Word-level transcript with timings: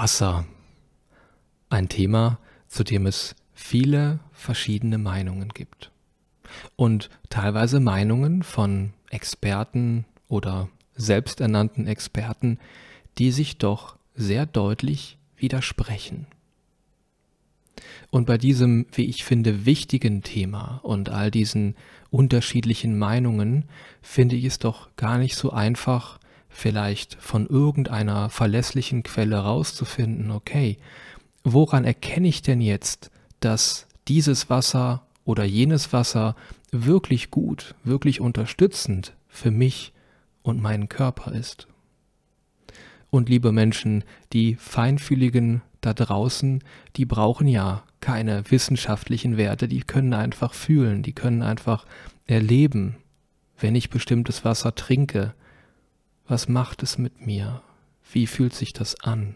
Wasser. 0.00 0.44
Ein 1.70 1.88
Thema, 1.88 2.38
zu 2.68 2.84
dem 2.84 3.04
es 3.04 3.34
viele 3.52 4.20
verschiedene 4.30 4.96
Meinungen 4.96 5.48
gibt. 5.48 5.90
Und 6.76 7.10
teilweise 7.30 7.80
Meinungen 7.80 8.44
von 8.44 8.92
Experten 9.10 10.04
oder 10.28 10.68
selbsternannten 10.94 11.88
Experten, 11.88 12.60
die 13.18 13.32
sich 13.32 13.58
doch 13.58 13.96
sehr 14.14 14.46
deutlich 14.46 15.18
widersprechen. 15.36 16.28
Und 18.10 18.28
bei 18.28 18.38
diesem, 18.38 18.86
wie 18.92 19.06
ich 19.06 19.24
finde, 19.24 19.66
wichtigen 19.66 20.22
Thema 20.22 20.78
und 20.84 21.08
all 21.08 21.32
diesen 21.32 21.74
unterschiedlichen 22.10 22.96
Meinungen 22.96 23.64
finde 24.00 24.36
ich 24.36 24.44
es 24.44 24.60
doch 24.60 24.94
gar 24.94 25.18
nicht 25.18 25.34
so 25.34 25.50
einfach, 25.50 26.20
vielleicht 26.48 27.16
von 27.20 27.46
irgendeiner 27.46 28.30
verlässlichen 28.30 29.02
Quelle 29.02 29.38
rauszufinden, 29.38 30.30
okay, 30.30 30.78
woran 31.44 31.84
erkenne 31.84 32.28
ich 32.28 32.42
denn 32.42 32.60
jetzt, 32.60 33.10
dass 33.40 33.86
dieses 34.08 34.50
Wasser 34.50 35.06
oder 35.24 35.44
jenes 35.44 35.92
Wasser 35.92 36.34
wirklich 36.70 37.30
gut, 37.30 37.74
wirklich 37.84 38.20
unterstützend 38.20 39.14
für 39.28 39.50
mich 39.50 39.92
und 40.42 40.60
meinen 40.60 40.88
Körper 40.88 41.32
ist? 41.32 41.68
Und 43.10 43.28
liebe 43.28 43.52
Menschen, 43.52 44.04
die 44.32 44.56
feinfühligen 44.56 45.62
da 45.80 45.94
draußen, 45.94 46.62
die 46.96 47.04
brauchen 47.04 47.46
ja 47.46 47.84
keine 48.00 48.50
wissenschaftlichen 48.50 49.36
Werte, 49.36 49.68
die 49.68 49.80
können 49.80 50.12
einfach 50.12 50.52
fühlen, 50.52 51.02
die 51.02 51.12
können 51.12 51.42
einfach 51.42 51.86
erleben, 52.26 52.96
wenn 53.58 53.74
ich 53.74 53.90
bestimmtes 53.90 54.44
Wasser 54.44 54.74
trinke, 54.74 55.34
was 56.28 56.48
macht 56.48 56.82
es 56.82 56.98
mit 56.98 57.26
mir? 57.26 57.62
Wie 58.12 58.26
fühlt 58.26 58.54
sich 58.54 58.72
das 58.72 59.00
an? 59.02 59.34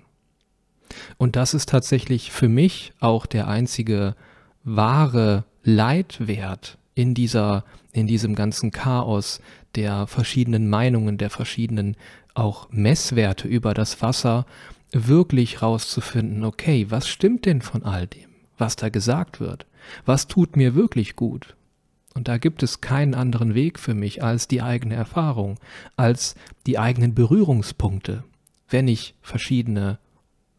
Und 1.17 1.37
das 1.37 1.55
ist 1.55 1.71
tatsächlich 1.71 2.31
für 2.31 2.49
mich 2.49 2.93
auch 3.01 3.27
der 3.27 3.49
einzige 3.49 4.15
wahre 4.63 5.45
Leitwert 5.65 6.79
in 6.95 7.15
dieser, 7.15 7.65
in 7.93 8.07
diesem 8.07 8.35
ganzen 8.35 8.71
Chaos 8.71 9.41
der 9.75 10.07
verschiedenen 10.07 10.69
Meinungen, 10.69 11.19
der 11.19 11.31
verschiedenen 11.31 11.97
auch 12.35 12.69
Messwerte 12.71 13.49
über 13.49 13.75
das 13.75 14.03
Wasser, 14.03 14.47
wirklich 14.93 15.63
rauszufinden, 15.63 16.45
okay, 16.45 16.87
was 16.91 17.09
stimmt 17.09 17.47
denn 17.47 17.63
von 17.63 17.83
all 17.83 18.07
dem, 18.07 18.29
was 18.59 18.77
da 18.77 18.91
gesagt 18.91 19.41
wird? 19.41 19.67
Was 20.05 20.29
tut 20.29 20.57
mir 20.57 20.75
wirklich 20.75 21.17
gut? 21.17 21.57
Und 22.15 22.29
da 22.29 22.39
gibt 22.39 22.63
es 22.63 22.81
keinen 22.81 23.15
anderen 23.15 23.55
Weg 23.55 23.79
für 23.79 23.95
mich 23.95 24.23
als 24.23 24.49
die 24.49 24.63
eigene 24.63 24.95
Erfahrung, 24.95 25.59
als 25.97 26.35
die 26.67 26.79
eigenen 26.79 27.15
Berührungspunkte. 27.15 28.25
Wenn 28.69 28.89
ich 28.89 29.15
verschiedene 29.23 29.99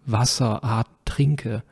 Wasserarten 0.06 0.94
trinke, 1.06 1.64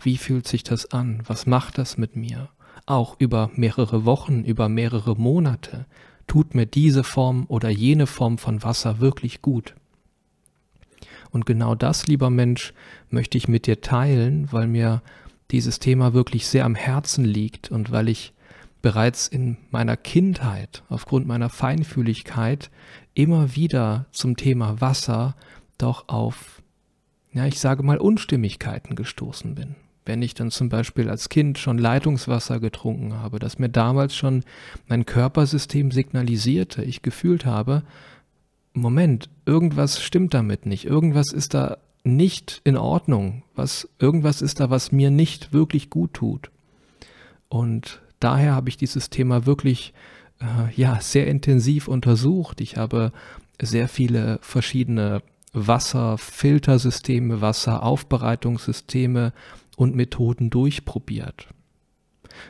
wie 0.00 0.18
fühlt 0.18 0.46
sich 0.46 0.62
das 0.62 0.92
an? 0.92 1.22
Was 1.26 1.46
macht 1.46 1.78
das 1.78 1.98
mit 1.98 2.14
mir? 2.14 2.50
Auch 2.86 3.16
über 3.18 3.50
mehrere 3.54 4.04
Wochen, 4.04 4.44
über 4.44 4.68
mehrere 4.68 5.16
Monate 5.16 5.86
tut 6.26 6.54
mir 6.54 6.66
diese 6.66 7.04
Form 7.04 7.44
oder 7.48 7.70
jene 7.70 8.06
Form 8.06 8.38
von 8.38 8.62
Wasser 8.62 9.00
wirklich 9.00 9.42
gut. 9.42 9.74
Und 11.30 11.46
genau 11.46 11.74
das, 11.74 12.06
lieber 12.06 12.30
Mensch, 12.30 12.72
möchte 13.10 13.36
ich 13.38 13.48
mit 13.48 13.66
dir 13.66 13.80
teilen, 13.80 14.52
weil 14.52 14.68
mir 14.68 15.02
dieses 15.50 15.78
Thema 15.80 16.14
wirklich 16.14 16.46
sehr 16.46 16.64
am 16.64 16.74
Herzen 16.74 17.24
liegt 17.24 17.70
und 17.70 17.90
weil 17.90 18.08
ich 18.08 18.33
bereits 18.84 19.28
in 19.28 19.56
meiner 19.70 19.96
Kindheit 19.96 20.82
aufgrund 20.90 21.26
meiner 21.26 21.48
Feinfühligkeit 21.48 22.70
immer 23.14 23.56
wieder 23.56 24.04
zum 24.12 24.36
Thema 24.36 24.82
Wasser 24.82 25.36
doch 25.78 26.10
auf, 26.10 26.60
ja, 27.32 27.46
ich 27.46 27.60
sage 27.60 27.82
mal, 27.82 27.96
Unstimmigkeiten 27.96 28.94
gestoßen 28.94 29.54
bin. 29.54 29.76
Wenn 30.04 30.20
ich 30.20 30.34
dann 30.34 30.50
zum 30.50 30.68
Beispiel 30.68 31.08
als 31.08 31.30
Kind 31.30 31.56
schon 31.56 31.78
Leitungswasser 31.78 32.60
getrunken 32.60 33.14
habe, 33.14 33.38
dass 33.38 33.58
mir 33.58 33.70
damals 33.70 34.14
schon 34.14 34.44
mein 34.86 35.06
Körpersystem 35.06 35.90
signalisierte, 35.90 36.84
ich 36.84 37.00
gefühlt 37.00 37.46
habe, 37.46 37.84
Moment, 38.74 39.30
irgendwas 39.46 40.02
stimmt 40.02 40.34
damit 40.34 40.66
nicht, 40.66 40.84
irgendwas 40.84 41.32
ist 41.32 41.54
da 41.54 41.78
nicht 42.02 42.60
in 42.64 42.76
Ordnung, 42.76 43.44
was, 43.54 43.88
irgendwas 43.98 44.42
ist 44.42 44.60
da, 44.60 44.68
was 44.68 44.92
mir 44.92 45.10
nicht 45.10 45.54
wirklich 45.54 45.88
gut 45.88 46.12
tut. 46.12 46.50
Und 47.48 48.02
daher 48.24 48.54
habe 48.54 48.68
ich 48.68 48.76
dieses 48.76 49.10
Thema 49.10 49.46
wirklich 49.46 49.92
äh, 50.40 50.72
ja, 50.74 51.00
sehr 51.00 51.26
intensiv 51.26 51.88
untersucht. 51.88 52.60
Ich 52.60 52.76
habe 52.76 53.12
sehr 53.60 53.88
viele 53.88 54.38
verschiedene 54.42 55.22
Wasserfiltersysteme, 55.52 57.40
Wasseraufbereitungssysteme 57.40 59.32
und 59.76 59.94
Methoden 59.94 60.50
durchprobiert. 60.50 61.48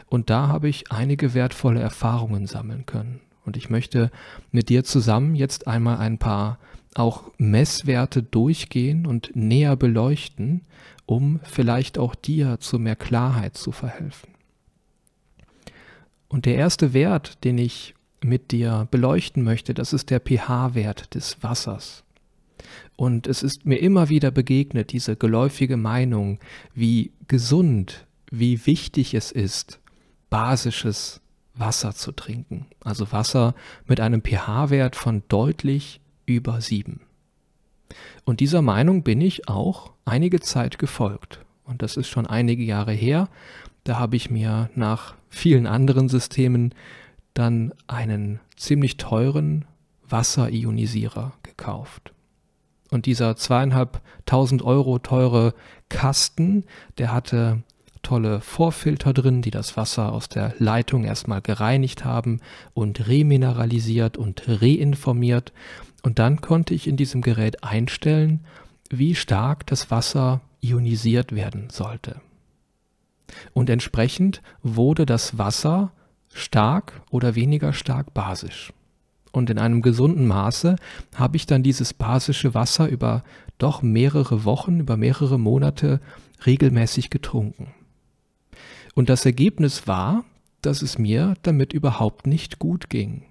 Und 0.06 0.30
da 0.30 0.48
habe 0.48 0.68
ich 0.68 0.90
einige 0.90 1.34
wertvolle 1.34 1.80
Erfahrungen 1.80 2.46
sammeln 2.46 2.86
können. 2.86 3.20
Und 3.44 3.58
ich 3.58 3.68
möchte 3.68 4.10
mit 4.50 4.70
dir 4.70 4.84
zusammen 4.84 5.34
jetzt 5.34 5.66
einmal 5.66 5.98
ein 5.98 6.16
paar 6.18 6.58
auch 6.94 7.24
Messwerte 7.36 8.22
durchgehen 8.22 9.04
und 9.06 9.34
näher 9.34 9.76
beleuchten, 9.76 10.62
um 11.06 11.40
vielleicht 11.42 11.98
auch 11.98 12.14
dir 12.14 12.58
zu 12.60 12.78
mehr 12.78 12.96
Klarheit 12.96 13.56
zu 13.56 13.72
verhelfen. 13.72 14.30
Und 16.34 16.46
der 16.46 16.56
erste 16.56 16.92
Wert, 16.94 17.44
den 17.44 17.58
ich 17.58 17.94
mit 18.20 18.50
dir 18.50 18.88
beleuchten 18.90 19.44
möchte, 19.44 19.72
das 19.72 19.92
ist 19.92 20.10
der 20.10 20.18
pH-Wert 20.18 21.14
des 21.14 21.40
Wassers. 21.44 22.02
Und 22.96 23.28
es 23.28 23.44
ist 23.44 23.64
mir 23.66 23.76
immer 23.76 24.08
wieder 24.08 24.32
begegnet, 24.32 24.90
diese 24.90 25.14
geläufige 25.14 25.76
Meinung, 25.76 26.40
wie 26.74 27.12
gesund, 27.28 28.08
wie 28.32 28.66
wichtig 28.66 29.14
es 29.14 29.30
ist, 29.30 29.78
basisches 30.28 31.20
Wasser 31.54 31.94
zu 31.94 32.10
trinken. 32.10 32.66
Also 32.80 33.12
Wasser 33.12 33.54
mit 33.86 34.00
einem 34.00 34.20
pH-Wert 34.20 34.96
von 34.96 35.22
deutlich 35.28 36.00
über 36.26 36.60
7. 36.60 36.98
Und 38.24 38.40
dieser 38.40 38.60
Meinung 38.60 39.04
bin 39.04 39.20
ich 39.20 39.48
auch 39.48 39.92
einige 40.04 40.40
Zeit 40.40 40.80
gefolgt. 40.80 41.38
Und 41.62 41.80
das 41.80 41.96
ist 41.96 42.08
schon 42.08 42.26
einige 42.26 42.64
Jahre 42.64 42.92
her. 42.92 43.28
Da 43.84 44.00
habe 44.00 44.16
ich 44.16 44.30
mir 44.30 44.68
nach 44.74 45.14
vielen 45.34 45.66
anderen 45.66 46.08
Systemen 46.08 46.74
dann 47.34 47.74
einen 47.86 48.40
ziemlich 48.56 48.96
teuren 48.96 49.64
Wasserionisierer 50.08 51.32
gekauft. 51.42 52.12
Und 52.90 53.06
dieser 53.06 53.36
zweieinhalbtausend 53.36 54.62
Euro 54.62 54.98
teure 54.98 55.54
Kasten, 55.88 56.64
der 56.98 57.12
hatte 57.12 57.62
tolle 58.02 58.40
Vorfilter 58.40 59.12
drin, 59.12 59.42
die 59.42 59.50
das 59.50 59.76
Wasser 59.76 60.12
aus 60.12 60.28
der 60.28 60.54
Leitung 60.58 61.04
erstmal 61.04 61.40
gereinigt 61.40 62.04
haben 62.04 62.40
und 62.74 63.08
remineralisiert 63.08 64.16
und 64.16 64.42
reinformiert. 64.46 65.52
Und 66.02 66.18
dann 66.18 66.40
konnte 66.40 66.74
ich 66.74 66.86
in 66.86 66.96
diesem 66.96 67.22
Gerät 67.22 67.64
einstellen, 67.64 68.44
wie 68.90 69.14
stark 69.14 69.66
das 69.66 69.90
Wasser 69.90 70.42
ionisiert 70.60 71.34
werden 71.34 71.70
sollte. 71.70 72.20
Und 73.52 73.70
entsprechend 73.70 74.42
wurde 74.62 75.06
das 75.06 75.38
Wasser 75.38 75.92
stark 76.32 77.02
oder 77.10 77.34
weniger 77.34 77.72
stark 77.72 78.14
basisch. 78.14 78.72
Und 79.32 79.50
in 79.50 79.58
einem 79.58 79.82
gesunden 79.82 80.26
Maße 80.26 80.76
habe 81.16 81.36
ich 81.36 81.46
dann 81.46 81.62
dieses 81.62 81.92
basische 81.92 82.54
Wasser 82.54 82.88
über 82.88 83.24
doch 83.58 83.82
mehrere 83.82 84.44
Wochen, 84.44 84.80
über 84.80 84.96
mehrere 84.96 85.38
Monate 85.38 86.00
regelmäßig 86.46 87.10
getrunken. 87.10 87.74
Und 88.94 89.08
das 89.08 89.26
Ergebnis 89.26 89.88
war, 89.88 90.24
dass 90.62 90.82
es 90.82 90.98
mir 90.98 91.34
damit 91.42 91.72
überhaupt 91.72 92.26
nicht 92.26 92.58
gut 92.58 92.88
ging. 92.88 93.24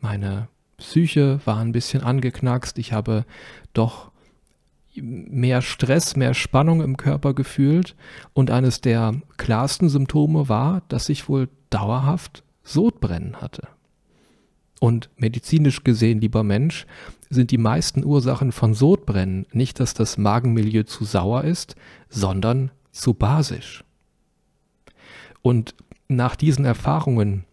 Meine 0.00 0.48
Psyche 0.78 1.40
war 1.44 1.58
ein 1.58 1.72
bisschen 1.72 2.02
angeknackst, 2.02 2.78
ich 2.78 2.92
habe 2.92 3.24
doch 3.74 4.10
mehr 4.96 5.62
Stress, 5.62 6.16
mehr 6.16 6.34
Spannung 6.34 6.80
im 6.82 6.96
Körper 6.96 7.34
gefühlt 7.34 7.96
und 8.32 8.50
eines 8.50 8.80
der 8.80 9.20
klarsten 9.36 9.88
Symptome 9.88 10.48
war, 10.48 10.82
dass 10.88 11.08
ich 11.08 11.28
wohl 11.28 11.48
dauerhaft 11.70 12.44
Sodbrennen 12.62 13.40
hatte. 13.40 13.68
Und 14.80 15.10
medizinisch 15.16 15.84
gesehen, 15.84 16.20
lieber 16.20 16.42
Mensch, 16.42 16.86
sind 17.30 17.50
die 17.50 17.58
meisten 17.58 18.04
Ursachen 18.04 18.52
von 18.52 18.74
Sodbrennen 18.74 19.46
nicht, 19.52 19.80
dass 19.80 19.94
das 19.94 20.18
Magenmilieu 20.18 20.84
zu 20.84 21.04
sauer 21.04 21.44
ist, 21.44 21.74
sondern 22.08 22.70
zu 22.92 23.14
basisch. 23.14 23.84
Und 25.42 25.74
nach 26.08 26.36
diesen 26.36 26.64
Erfahrungen 26.64 27.44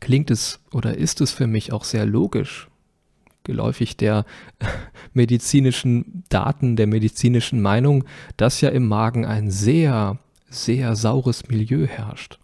klingt 0.00 0.30
es 0.30 0.60
oder 0.72 0.96
ist 0.96 1.20
es 1.20 1.32
für 1.32 1.46
mich 1.46 1.72
auch 1.72 1.84
sehr 1.84 2.06
logisch, 2.06 2.69
geläufig 3.44 3.96
der 3.96 4.24
medizinischen 5.12 6.24
Daten, 6.28 6.76
der 6.76 6.86
medizinischen 6.86 7.60
Meinung, 7.60 8.04
dass 8.36 8.60
ja 8.60 8.70
im 8.70 8.86
Magen 8.86 9.24
ein 9.24 9.50
sehr, 9.50 10.18
sehr 10.48 10.96
saures 10.96 11.48
Milieu 11.48 11.86
herrscht. 11.86 12.38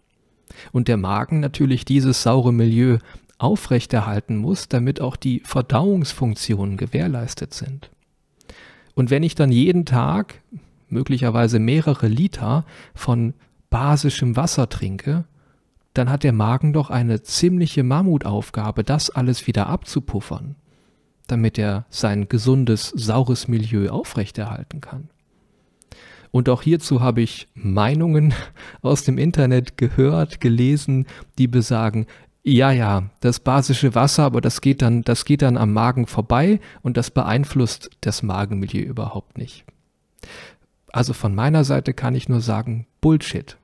Und 0.71 0.87
der 0.87 0.97
Magen 0.97 1.39
natürlich 1.39 1.85
dieses 1.85 2.23
saure 2.23 2.53
Milieu 2.53 2.97
aufrechterhalten 3.37 4.37
muss, 4.37 4.67
damit 4.67 5.01
auch 5.01 5.15
die 5.15 5.41
Verdauungsfunktionen 5.45 6.77
gewährleistet 6.77 7.53
sind. 7.53 7.91
Und 8.95 9.11
wenn 9.11 9.23
ich 9.23 9.35
dann 9.35 9.51
jeden 9.51 9.85
Tag 9.85 10.41
möglicherweise 10.89 11.59
mehrere 11.59 12.07
Liter 12.07 12.65
von 12.95 13.33
basischem 13.69 14.35
Wasser 14.35 14.69
trinke, 14.69 15.25
dann 15.93 16.09
hat 16.09 16.23
der 16.23 16.33
Magen 16.33 16.73
doch 16.73 16.89
eine 16.89 17.21
ziemliche 17.21 17.83
Mammutaufgabe, 17.83 18.83
das 18.83 19.09
alles 19.09 19.47
wieder 19.47 19.67
abzupuffern, 19.67 20.55
damit 21.27 21.57
er 21.57 21.85
sein 21.89 22.29
gesundes, 22.29 22.93
saures 22.95 23.47
Milieu 23.47 23.89
aufrechterhalten 23.89 24.81
kann. 24.81 25.09
Und 26.31 26.49
auch 26.49 26.61
hierzu 26.61 27.01
habe 27.01 27.21
ich 27.21 27.47
Meinungen 27.53 28.33
aus 28.81 29.03
dem 29.03 29.17
Internet 29.17 29.77
gehört, 29.77 30.41
gelesen, 30.41 31.07
die 31.37 31.47
besagen, 31.47 32.05
ja, 32.43 32.71
ja, 32.71 33.09
das 33.19 33.41
basische 33.41 33.93
Wasser, 33.93 34.23
aber 34.23 34.39
das 34.39 34.61
geht 34.61 34.81
dann, 34.81 35.01
das 35.01 35.25
geht 35.25 35.41
dann 35.41 35.57
am 35.57 35.73
Magen 35.73 36.07
vorbei 36.07 36.61
und 36.81 36.95
das 36.95 37.11
beeinflusst 37.11 37.89
das 38.01 38.23
Magenmilieu 38.23 38.83
überhaupt 38.83 39.37
nicht. 39.37 39.65
Also 40.93 41.13
von 41.13 41.35
meiner 41.35 41.65
Seite 41.65 41.93
kann 41.93 42.15
ich 42.15 42.29
nur 42.29 42.39
sagen, 42.39 42.87
Bullshit. 43.01 43.57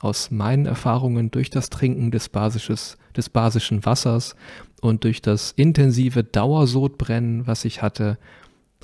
Aus 0.00 0.30
meinen 0.30 0.66
Erfahrungen 0.66 1.30
durch 1.30 1.50
das 1.50 1.70
Trinken 1.70 2.10
des, 2.10 2.28
basisches, 2.28 2.98
des 3.16 3.28
basischen 3.28 3.84
Wassers 3.84 4.36
und 4.80 5.04
durch 5.04 5.20
das 5.22 5.52
intensive 5.52 6.22
Dauersodbrennen, 6.22 7.46
was 7.46 7.64
ich 7.64 7.82
hatte, 7.82 8.18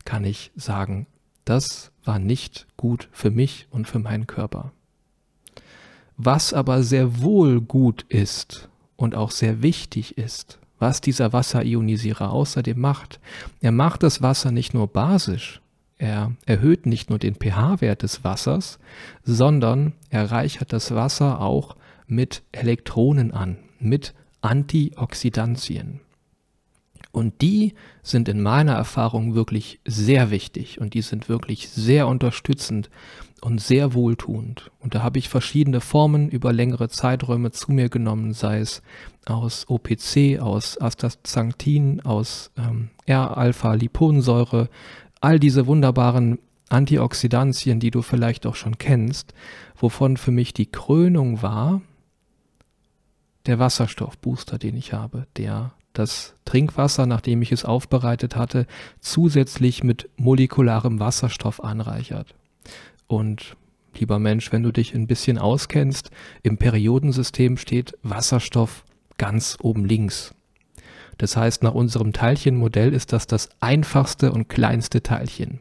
kann 0.04 0.24
ich 0.24 0.50
sagen, 0.56 1.06
das 1.44 1.92
war 2.04 2.18
nicht 2.18 2.66
gut 2.76 3.08
für 3.12 3.30
mich 3.30 3.66
und 3.70 3.86
für 3.86 3.98
meinen 3.98 4.26
Körper. 4.26 4.72
Was 6.16 6.52
aber 6.52 6.82
sehr 6.82 7.20
wohl 7.22 7.60
gut 7.60 8.04
ist 8.08 8.68
und 8.96 9.14
auch 9.14 9.30
sehr 9.30 9.62
wichtig 9.62 10.18
ist, 10.18 10.58
was 10.78 11.00
dieser 11.00 11.32
Wasserionisierer 11.32 12.30
außerdem 12.30 12.78
macht. 12.78 13.20
Er 13.60 13.72
macht 13.72 14.02
das 14.02 14.22
Wasser 14.22 14.50
nicht 14.50 14.74
nur 14.74 14.86
basisch, 14.86 15.60
er 15.98 16.32
erhöht 16.46 16.86
nicht 16.86 17.10
nur 17.10 17.18
den 17.18 17.34
pH-Wert 17.34 18.02
des 18.02 18.24
Wassers, 18.24 18.78
sondern 19.22 19.92
er 20.10 20.30
reichert 20.30 20.72
das 20.72 20.94
Wasser 20.94 21.40
auch 21.40 21.76
mit 22.06 22.42
Elektronen 22.52 23.32
an, 23.32 23.58
mit 23.78 24.14
Antioxidantien. 24.40 26.00
Und 27.12 27.42
die 27.42 27.74
sind 28.02 28.28
in 28.28 28.42
meiner 28.42 28.72
Erfahrung 28.72 29.36
wirklich 29.36 29.78
sehr 29.86 30.32
wichtig 30.32 30.80
und 30.80 30.94
die 30.94 31.02
sind 31.02 31.28
wirklich 31.28 31.68
sehr 31.68 32.08
unterstützend 32.08 32.90
und 33.40 33.60
sehr 33.60 33.94
wohltuend. 33.94 34.72
Und 34.80 34.96
da 34.96 35.02
habe 35.02 35.18
ich 35.18 35.28
verschiedene 35.28 35.80
Formen 35.80 36.28
über 36.28 36.52
längere 36.52 36.88
Zeiträume 36.88 37.52
zu 37.52 37.70
mir 37.70 37.88
genommen, 37.88 38.32
sei 38.32 38.58
es 38.58 38.82
aus 39.26 39.66
OPC, 39.68 40.40
aus 40.40 40.80
Astaxanthin, 40.80 42.00
aus 42.00 42.50
ähm, 42.58 42.90
R-Alpha-Liponsäure, 43.06 44.68
all 45.24 45.40
diese 45.40 45.66
wunderbaren 45.66 46.38
Antioxidantien, 46.68 47.80
die 47.80 47.90
du 47.90 48.02
vielleicht 48.02 48.44
auch 48.46 48.56
schon 48.56 48.76
kennst, 48.76 49.32
wovon 49.74 50.18
für 50.18 50.32
mich 50.32 50.52
die 50.52 50.70
Krönung 50.70 51.40
war, 51.40 51.80
der 53.46 53.58
Wasserstoffbooster, 53.58 54.58
den 54.58 54.76
ich 54.76 54.92
habe, 54.92 55.26
der 55.38 55.72
das 55.94 56.34
Trinkwasser, 56.44 57.06
nachdem 57.06 57.40
ich 57.40 57.52
es 57.52 57.64
aufbereitet 57.64 58.36
hatte, 58.36 58.66
zusätzlich 59.00 59.82
mit 59.82 60.10
molekularem 60.16 61.00
Wasserstoff 61.00 61.64
anreichert. 61.64 62.34
Und 63.06 63.56
lieber 63.96 64.18
Mensch, 64.18 64.52
wenn 64.52 64.62
du 64.62 64.72
dich 64.72 64.94
ein 64.94 65.06
bisschen 65.06 65.38
auskennst, 65.38 66.10
im 66.42 66.58
Periodensystem 66.58 67.56
steht 67.56 67.96
Wasserstoff 68.02 68.84
ganz 69.16 69.56
oben 69.62 69.86
links. 69.86 70.33
Das 71.18 71.36
heißt, 71.36 71.62
nach 71.62 71.74
unserem 71.74 72.12
Teilchenmodell 72.12 72.92
ist 72.92 73.12
das 73.12 73.26
das 73.26 73.48
einfachste 73.60 74.32
und 74.32 74.48
kleinste 74.48 75.02
Teilchen. 75.02 75.60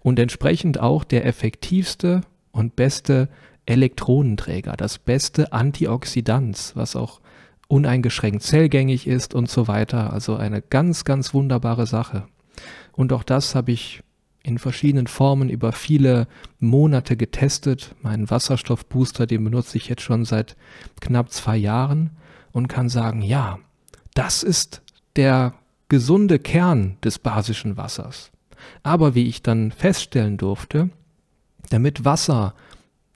Und 0.00 0.18
entsprechend 0.18 0.80
auch 0.80 1.04
der 1.04 1.24
effektivste 1.26 2.22
und 2.50 2.76
beste 2.76 3.28
Elektronenträger, 3.66 4.76
das 4.76 4.98
beste 4.98 5.52
Antioxidant, 5.52 6.72
was 6.74 6.96
auch 6.96 7.20
uneingeschränkt 7.68 8.42
zellgängig 8.42 9.06
ist 9.06 9.34
und 9.34 9.48
so 9.48 9.68
weiter. 9.68 10.12
Also 10.12 10.36
eine 10.36 10.60
ganz, 10.60 11.04
ganz 11.04 11.32
wunderbare 11.32 11.86
Sache. 11.86 12.26
Und 12.92 13.12
auch 13.12 13.22
das 13.22 13.54
habe 13.54 13.72
ich 13.72 14.02
in 14.42 14.58
verschiedenen 14.58 15.06
Formen 15.06 15.48
über 15.48 15.72
viele 15.72 16.26
Monate 16.58 17.16
getestet. 17.16 17.94
Meinen 18.02 18.28
Wasserstoffbooster, 18.28 19.26
den 19.26 19.44
benutze 19.44 19.78
ich 19.78 19.88
jetzt 19.88 20.02
schon 20.02 20.24
seit 20.24 20.56
knapp 21.00 21.30
zwei 21.30 21.56
Jahren 21.56 22.10
und 22.50 22.68
kann 22.68 22.88
sagen, 22.88 23.22
ja, 23.22 23.58
das 24.14 24.42
ist 24.42 24.82
der 25.16 25.54
gesunde 25.88 26.38
Kern 26.38 26.96
des 27.04 27.18
basischen 27.18 27.76
Wassers. 27.76 28.30
Aber 28.82 29.14
wie 29.14 29.26
ich 29.28 29.42
dann 29.42 29.72
feststellen 29.72 30.36
durfte, 30.36 30.90
damit 31.70 32.04
Wasser 32.04 32.54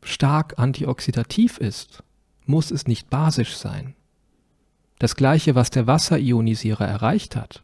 stark 0.02 0.58
antioxidativ 0.58 1.58
ist, 1.58 2.02
muss 2.44 2.70
es 2.70 2.86
nicht 2.86 3.10
basisch 3.10 3.56
sein. 3.56 3.94
Das 4.98 5.16
gleiche, 5.16 5.54
was 5.54 5.70
der 5.70 5.86
Wasserionisierer 5.86 6.86
erreicht 6.86 7.36
hat, 7.36 7.62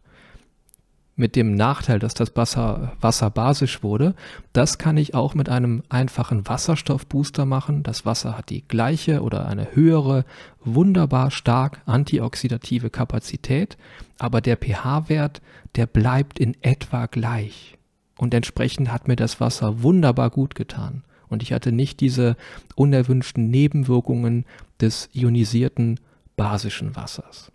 mit 1.14 1.36
dem 1.36 1.54
Nachteil, 1.54 1.98
dass 1.98 2.14
das 2.14 2.34
Wasser, 2.36 2.92
Wasser 3.00 3.30
basisch 3.30 3.82
wurde, 3.82 4.14
das 4.52 4.78
kann 4.78 4.96
ich 4.96 5.14
auch 5.14 5.34
mit 5.34 5.48
einem 5.48 5.82
einfachen 5.88 6.48
Wasserstoffbooster 6.48 7.44
machen. 7.44 7.82
Das 7.82 8.06
Wasser 8.06 8.36
hat 8.36 8.50
die 8.50 8.66
gleiche 8.66 9.22
oder 9.22 9.46
eine 9.46 9.74
höhere, 9.74 10.24
wunderbar 10.64 11.30
stark 11.30 11.82
antioxidative 11.84 12.88
Kapazität, 12.88 13.76
aber 14.18 14.40
der 14.40 14.56
pH-Wert, 14.56 15.42
der 15.76 15.86
bleibt 15.86 16.38
in 16.38 16.56
etwa 16.62 17.06
gleich. 17.06 17.76
Und 18.16 18.32
entsprechend 18.34 18.92
hat 18.92 19.08
mir 19.08 19.16
das 19.16 19.40
Wasser 19.40 19.82
wunderbar 19.82 20.30
gut 20.30 20.54
getan. 20.54 21.02
Und 21.28 21.42
ich 21.42 21.52
hatte 21.52 21.72
nicht 21.72 22.00
diese 22.00 22.36
unerwünschten 22.74 23.50
Nebenwirkungen 23.50 24.44
des 24.80 25.08
ionisierten 25.12 25.98
basischen 26.36 26.94
Wassers. 26.94 27.50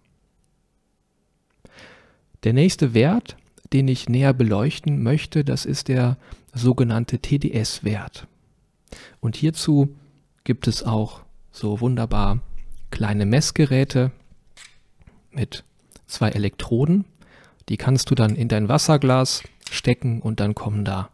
Der 2.44 2.54
nächste 2.54 2.94
Wert, 2.94 3.38
den 3.74 3.88
ich 3.88 4.10
näher 4.10 4.34
beleuchten 4.34 5.02
möchte, 5.04 5.44
das 5.44 5.66
ist 5.66 5.88
der 5.88 6.18
sogenannte 6.54 7.20
TDS-Wert. 7.20 8.28
Und 9.20 9.36
hierzu 9.36 9.96
gibt 10.44 10.68
es 10.68 10.84
auch 10.84 11.22
so 11.52 11.82
wunderbar 11.82 12.40
kleine 12.92 13.26
Messgeräte 13.26 14.12
mit 15.32 15.64
zwei 16.06 16.30
Elektroden. 16.30 17.06
Die 17.70 17.78
kannst 17.78 18.10
du 18.10 18.16
dann 18.16 18.36
in 18.36 18.48
dein 18.48 18.70
Wasserglas 18.70 19.44
stecken 19.70 20.22
und 20.22 20.40
dann 20.40 20.56
kommen 20.56 20.86
da 20.86 21.10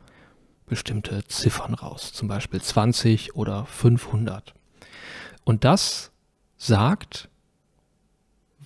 bestimmte 0.68 1.26
Ziffern 1.28 1.74
raus, 1.74 2.14
zum 2.14 2.28
Beispiel 2.28 2.62
20 2.62 3.36
oder 3.36 3.66
500. 3.66 4.54
Und 5.44 5.64
das 5.64 6.12
sagt, 6.58 7.28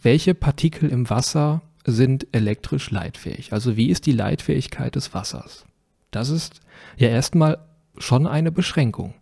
welche 0.02 0.36
Partikel 0.36 0.90
im 0.90 1.10
Wasser 1.10 1.62
sind 1.88 2.28
elektrisch 2.34 2.92
leitfähig? 2.92 3.54
Also 3.54 3.78
wie 3.78 3.90
ist 3.90 4.06
die 4.06 4.12
Leitfähigkeit 4.12 4.96
des 4.96 5.14
Wassers? 5.14 5.66
Das 6.12 6.30
ist 6.30 6.60
ja 6.98 7.08
erstmal 7.08 7.58
schon 7.98 8.28
eine 8.28 8.52
Beschränkung. 8.52 9.16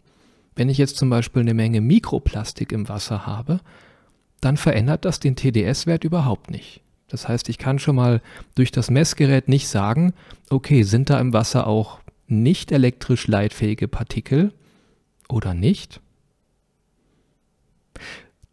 Wenn 0.55 0.69
ich 0.69 0.77
jetzt 0.77 0.97
zum 0.97 1.09
Beispiel 1.09 1.41
eine 1.41 1.53
Menge 1.53 1.79
Mikroplastik 1.79 2.71
im 2.71 2.89
Wasser 2.89 3.25
habe, 3.25 3.59
dann 4.41 4.57
verändert 4.57 5.05
das 5.05 5.19
den 5.19 5.35
TDS-Wert 5.35 6.03
überhaupt 6.03 6.49
nicht. 6.49 6.81
Das 7.07 7.27
heißt, 7.27 7.49
ich 7.49 7.59
kann 7.59 7.77
schon 7.77 7.95
mal 7.95 8.21
durch 8.55 8.71
das 8.71 8.89
Messgerät 8.89 9.47
nicht 9.47 9.67
sagen, 9.67 10.13
okay, 10.49 10.83
sind 10.83 11.09
da 11.09 11.19
im 11.19 11.33
Wasser 11.33 11.67
auch 11.67 11.99
nicht 12.27 12.71
elektrisch 12.71 13.27
leitfähige 13.27 13.87
Partikel 13.87 14.51
oder 15.29 15.53
nicht? 15.53 16.01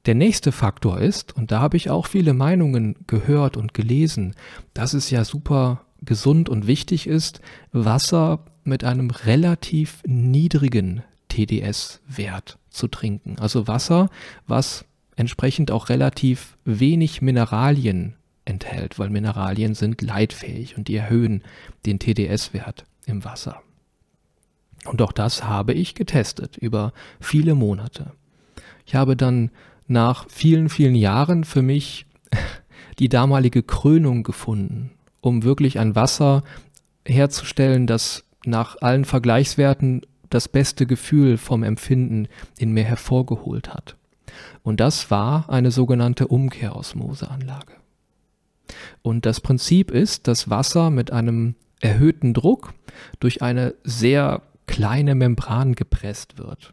Der 0.06 0.14
nächste 0.16 0.50
Faktor 0.50 1.00
ist, 1.00 1.36
und 1.36 1.52
da 1.52 1.60
habe 1.60 1.76
ich 1.76 1.88
auch 1.88 2.06
viele 2.06 2.34
Meinungen 2.34 2.96
gehört 3.06 3.56
und 3.56 3.72
gelesen, 3.72 4.34
dass 4.74 4.94
es 4.94 5.10
ja 5.10 5.24
super 5.24 5.84
gesund 6.00 6.48
und 6.48 6.66
wichtig 6.66 7.06
ist, 7.06 7.40
Wasser 7.70 8.40
mit 8.64 8.82
einem 8.82 9.10
relativ 9.10 10.02
niedrigen 10.04 11.02
TDS-Wert 11.28 12.58
zu 12.70 12.88
trinken. 12.88 13.36
Also 13.38 13.68
Wasser, 13.68 14.10
was 14.46 14.84
entsprechend 15.14 15.70
auch 15.70 15.88
relativ 15.88 16.56
wenig 16.64 17.22
Mineralien 17.22 18.16
enthält, 18.44 18.98
weil 18.98 19.10
Mineralien 19.10 19.74
sind 19.74 20.02
leitfähig 20.02 20.76
und 20.76 20.88
die 20.88 20.96
erhöhen 20.96 21.44
den 21.86 22.00
TDS-Wert 22.00 22.86
im 23.06 23.24
Wasser. 23.24 23.62
Und 24.84 25.00
auch 25.00 25.12
das 25.12 25.44
habe 25.44 25.74
ich 25.74 25.94
getestet 25.94 26.56
über 26.56 26.92
viele 27.20 27.54
Monate. 27.54 28.12
Ich 28.84 28.96
habe 28.96 29.16
dann 29.16 29.50
nach 29.86 30.26
vielen, 30.28 30.68
vielen 30.68 30.94
Jahren 30.94 31.44
für 31.44 31.62
mich 31.62 32.06
die 32.98 33.08
damalige 33.08 33.62
Krönung 33.62 34.22
gefunden, 34.22 34.90
um 35.20 35.42
wirklich 35.42 35.78
ein 35.78 35.94
Wasser 35.94 36.42
herzustellen, 37.06 37.86
das 37.86 38.24
nach 38.44 38.76
allen 38.80 39.04
Vergleichswerten 39.04 40.02
das 40.30 40.48
beste 40.48 40.86
Gefühl 40.86 41.36
vom 41.36 41.62
Empfinden 41.62 42.28
in 42.58 42.72
mir 42.72 42.84
hervorgeholt 42.84 43.72
hat. 43.72 43.96
Und 44.62 44.80
das 44.80 45.10
war 45.10 45.50
eine 45.50 45.70
sogenannte 45.70 46.28
Umkehrosmoseanlage. 46.28 47.74
Und 49.02 49.26
das 49.26 49.40
Prinzip 49.40 49.90
ist, 49.90 50.28
dass 50.28 50.48
Wasser 50.48 50.90
mit 50.90 51.12
einem 51.12 51.54
erhöhten 51.80 52.32
Druck 52.32 52.72
durch 53.20 53.42
eine 53.42 53.74
sehr 53.84 54.42
kleine 54.66 55.14
Membran 55.14 55.74
gepresst 55.74 56.38
wird. 56.38 56.72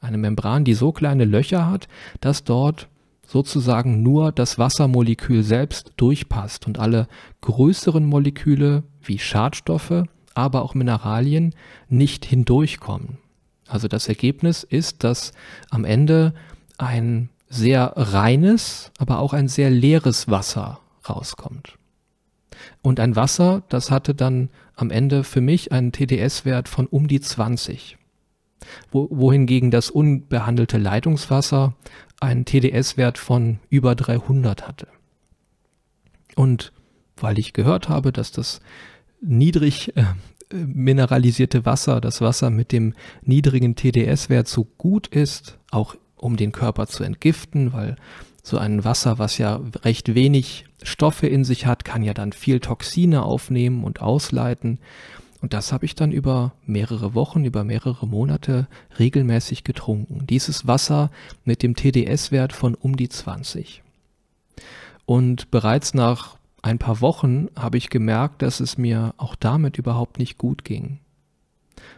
Eine 0.00 0.18
Membran, 0.18 0.64
die 0.64 0.74
so 0.74 0.92
kleine 0.92 1.24
Löcher 1.24 1.68
hat, 1.68 1.88
dass 2.20 2.44
dort 2.44 2.88
sozusagen 3.26 4.02
nur 4.02 4.32
das 4.32 4.58
Wassermolekül 4.58 5.42
selbst 5.42 5.92
durchpasst 5.96 6.66
und 6.66 6.78
alle 6.78 7.08
größeren 7.42 8.04
Moleküle 8.04 8.84
wie 9.02 9.18
Schadstoffe, 9.18 10.04
aber 10.34 10.62
auch 10.62 10.74
Mineralien 10.74 11.54
nicht 11.88 12.24
hindurchkommen. 12.24 13.18
Also 13.66 13.86
das 13.86 14.08
Ergebnis 14.08 14.64
ist, 14.64 15.04
dass 15.04 15.32
am 15.68 15.84
Ende 15.84 16.32
ein 16.78 17.28
sehr 17.50 17.92
reines, 17.96 18.92
aber 18.98 19.18
auch 19.18 19.34
ein 19.34 19.48
sehr 19.48 19.70
leeres 19.70 20.28
Wasser 20.28 20.80
rauskommt. 21.08 21.74
Und 22.82 22.98
ein 22.98 23.14
Wasser, 23.14 23.62
das 23.68 23.90
hatte 23.90 24.14
dann 24.14 24.48
am 24.74 24.90
Ende 24.90 25.22
für 25.22 25.40
mich 25.40 25.70
einen 25.70 25.92
TDS-Wert 25.92 26.68
von 26.68 26.86
um 26.86 27.08
die 27.08 27.20
20. 27.20 27.97
Wo, 28.90 29.08
wohingegen 29.10 29.70
das 29.70 29.90
unbehandelte 29.90 30.78
Leitungswasser 30.78 31.74
einen 32.20 32.44
TDS-Wert 32.44 33.18
von 33.18 33.60
über 33.70 33.94
300 33.94 34.66
hatte. 34.66 34.88
Und 36.34 36.72
weil 37.16 37.38
ich 37.38 37.52
gehört 37.52 37.88
habe, 37.88 38.12
dass 38.12 38.32
das 38.32 38.60
niedrig 39.20 39.96
äh, 39.96 40.04
mineralisierte 40.52 41.64
Wasser, 41.64 42.00
das 42.00 42.20
Wasser 42.20 42.50
mit 42.50 42.72
dem 42.72 42.94
niedrigen 43.22 43.74
TDS-Wert 43.74 44.48
so 44.48 44.64
gut 44.64 45.06
ist, 45.08 45.58
auch 45.70 45.96
um 46.16 46.36
den 46.36 46.52
Körper 46.52 46.86
zu 46.86 47.04
entgiften, 47.04 47.72
weil 47.72 47.96
so 48.42 48.58
ein 48.58 48.84
Wasser, 48.84 49.18
was 49.18 49.38
ja 49.38 49.60
recht 49.84 50.14
wenig 50.14 50.64
Stoffe 50.82 51.26
in 51.26 51.44
sich 51.44 51.66
hat, 51.66 51.84
kann 51.84 52.02
ja 52.02 52.14
dann 52.14 52.32
viel 52.32 52.60
Toxine 52.60 53.22
aufnehmen 53.22 53.84
und 53.84 54.00
ausleiten. 54.00 54.78
Und 55.40 55.52
das 55.52 55.72
habe 55.72 55.84
ich 55.84 55.94
dann 55.94 56.10
über 56.10 56.52
mehrere 56.66 57.14
Wochen, 57.14 57.44
über 57.44 57.62
mehrere 57.62 58.06
Monate 58.06 58.66
regelmäßig 58.98 59.62
getrunken. 59.62 60.26
Dieses 60.26 60.66
Wasser 60.66 61.10
mit 61.44 61.62
dem 61.62 61.76
TDS-Wert 61.76 62.52
von 62.52 62.74
um 62.74 62.96
die 62.96 63.08
20. 63.08 63.82
Und 65.06 65.50
bereits 65.50 65.94
nach 65.94 66.36
ein 66.62 66.78
paar 66.78 67.00
Wochen 67.00 67.48
habe 67.56 67.78
ich 67.78 67.88
gemerkt, 67.88 68.42
dass 68.42 68.60
es 68.60 68.78
mir 68.78 69.14
auch 69.16 69.36
damit 69.36 69.78
überhaupt 69.78 70.18
nicht 70.18 70.38
gut 70.38 70.64
ging. 70.64 70.98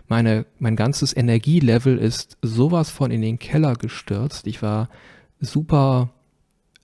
Meine, 0.07 0.45
mein 0.59 0.77
ganzes 0.77 1.17
Energielevel 1.17 1.97
ist 1.97 2.37
sowas 2.43 2.91
von 2.91 3.11
in 3.11 3.23
den 3.23 3.39
Keller 3.39 3.75
gestürzt. 3.75 4.47
Ich 4.47 4.61
war 4.61 4.89
super 5.41 6.11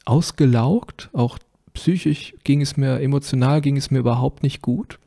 ausgelaugt, 0.04 1.10
auch 1.12 1.38
psychisch 1.75 2.34
ging 2.44 2.62
es 2.62 2.76
mir, 2.76 3.00
emotional 3.00 3.60
ging 3.60 3.76
es 3.76 3.90
mir 3.90 3.98
überhaupt 3.98 4.42
nicht 4.42 4.62
gut. 4.62 4.98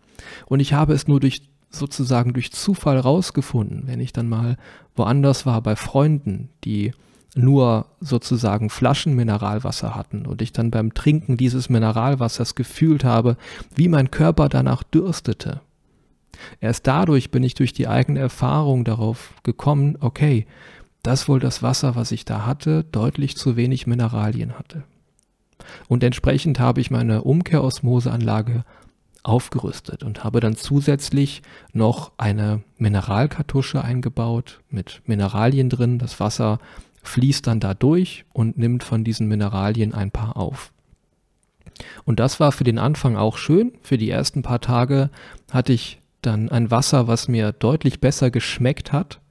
Und 0.46 0.60
ich 0.60 0.74
habe 0.74 0.94
es 0.94 1.08
nur 1.08 1.20
durch 1.20 1.42
sozusagen 1.72 2.34
durch 2.34 2.52
Zufall 2.52 2.98
rausgefunden, 2.98 3.84
wenn 3.86 4.00
ich 4.00 4.12
dann 4.12 4.28
mal 4.28 4.58
woanders 4.96 5.46
war 5.46 5.62
bei 5.62 5.76
Freunden, 5.76 6.50
die 6.64 6.94
nur 7.36 7.86
sozusagen 8.00 8.70
Flaschen 8.70 9.16
Mineralwasser 9.16 9.96
hatten 9.96 10.26
und 10.26 10.42
ich 10.42 10.52
dann 10.52 10.72
beim 10.72 10.94
Trinken 10.94 11.38
dieses 11.38 11.70
Mineralwassers 11.70 12.56
gefühlt 12.56 13.04
habe, 13.04 13.38
wie 13.76 13.88
mein 13.88 14.10
Körper 14.10 14.50
danach 14.50 14.84
dürstete. 14.84 15.62
Erst 16.60 16.88
dadurch 16.88 17.32
bin 17.32 17.44
ich 17.44 17.54
durch 17.54 17.74
die 17.74 17.88
eigene 17.88 18.20
Erfahrung 18.20 18.84
darauf 18.84 19.34
gekommen, 19.44 19.98
okay, 20.00 20.48
das 21.04 21.28
wohl 21.28 21.40
das 21.40 21.62
Wasser, 21.62 21.96
was 21.96 22.12
ich 22.12 22.26
da 22.26 22.46
hatte, 22.46 22.84
deutlich 22.92 23.38
zu 23.38 23.56
wenig 23.56 23.88
Mineralien 23.88 24.58
hatte. 24.58 24.84
Und 25.88 26.04
entsprechend 26.04 26.60
habe 26.60 26.82
ich 26.82 26.90
meine 26.90 27.24
Umkehrosmoseanlage 27.24 28.64
aufgerüstet 29.24 30.04
und 30.04 30.24
habe 30.24 30.40
dann 30.40 30.56
zusätzlich 30.56 31.42
noch 31.74 32.12
eine 32.18 32.62
Mineralkartusche 32.78 33.84
eingebaut 33.84 34.62
mit 34.70 35.02
Mineralien 35.06 35.70
drin. 35.70 36.00
Das 36.00 36.20
Wasser 36.20 36.60
fließt 37.04 37.48
dann 37.48 37.60
da 37.60 37.74
durch 37.74 38.26
und 38.34 38.58
nimmt 38.58 38.84
von 38.84 39.04
diesen 39.04 39.28
Mineralien 39.28 39.94
ein 39.94 40.12
paar 40.12 40.38
auf. 40.38 40.72
Und 42.06 42.20
das 42.20 42.40
war 42.40 42.52
für 42.52 42.64
den 42.64 42.78
Anfang 42.78 43.16
auch 43.16 43.38
schön. 43.38 43.74
Für 43.82 43.98
die 43.98 44.10
ersten 44.10 44.42
paar 44.42 44.62
Tage 44.62 45.10
hatte 45.52 45.74
ich 45.74 46.02
dann 46.22 46.50
ein 46.50 46.72
Wasser, 46.72 47.08
was 47.08 47.28
mir 47.28 47.52
deutlich 47.52 48.02
besser 48.02 48.32
geschmeckt 48.32 48.92
hat. 48.92 49.22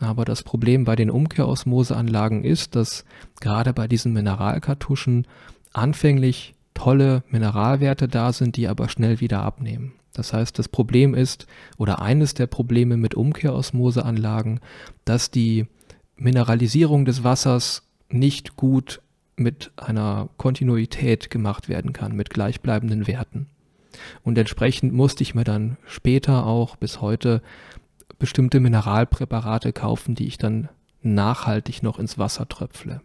Aber 0.00 0.24
das 0.24 0.42
Problem 0.42 0.84
bei 0.84 0.96
den 0.96 1.10
Umkehrosmoseanlagen 1.10 2.44
ist, 2.44 2.74
dass 2.74 3.04
gerade 3.40 3.72
bei 3.72 3.86
diesen 3.86 4.12
Mineralkartuschen 4.12 5.26
anfänglich 5.72 6.54
tolle 6.80 7.22
Mineralwerte 7.28 8.08
da 8.08 8.32
sind, 8.32 8.56
die 8.56 8.66
aber 8.66 8.88
schnell 8.88 9.20
wieder 9.20 9.42
abnehmen. 9.42 9.92
Das 10.14 10.32
heißt, 10.32 10.58
das 10.58 10.68
Problem 10.68 11.14
ist, 11.14 11.46
oder 11.76 12.00
eines 12.00 12.32
der 12.32 12.46
Probleme 12.46 12.96
mit 12.96 13.14
Umkehrosmoseanlagen, 13.14 14.60
dass 15.04 15.30
die 15.30 15.66
Mineralisierung 16.16 17.04
des 17.04 17.22
Wassers 17.22 17.82
nicht 18.08 18.56
gut 18.56 19.02
mit 19.36 19.72
einer 19.76 20.30
Kontinuität 20.38 21.28
gemacht 21.28 21.68
werden 21.68 21.92
kann, 21.92 22.16
mit 22.16 22.30
gleichbleibenden 22.30 23.06
Werten. 23.06 23.46
Und 24.22 24.38
entsprechend 24.38 24.94
musste 24.94 25.22
ich 25.22 25.34
mir 25.34 25.44
dann 25.44 25.76
später 25.84 26.46
auch 26.46 26.76
bis 26.76 27.02
heute 27.02 27.42
bestimmte 28.18 28.58
Mineralpräparate 28.58 29.74
kaufen, 29.74 30.14
die 30.14 30.26
ich 30.26 30.38
dann 30.38 30.70
nachhaltig 31.02 31.82
noch 31.82 31.98
ins 31.98 32.16
Wasser 32.16 32.48
tröpfle. 32.48 33.02